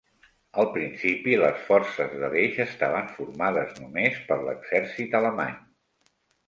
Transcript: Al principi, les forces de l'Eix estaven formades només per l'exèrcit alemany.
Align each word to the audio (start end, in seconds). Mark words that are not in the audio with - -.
Al 0.61 0.69
principi, 0.77 1.35
les 1.41 1.59
forces 1.67 2.17
de 2.23 2.31
l'Eix 2.37 2.57
estaven 2.67 3.13
formades 3.19 3.79
només 3.85 4.21
per 4.33 4.43
l'exèrcit 4.49 5.19
alemany. 5.23 5.59